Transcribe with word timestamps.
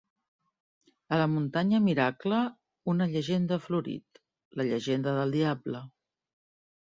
A 1.15 1.19
la 1.21 1.25
muntanya 1.33 1.81
miracle 1.87 2.39
una 2.95 3.07
llegenda 3.11 3.57
ha 3.59 3.63
florit: 3.67 4.21
la 4.61 4.67
llegenda 4.71 5.13
del 5.19 5.35
diable. 5.39 5.83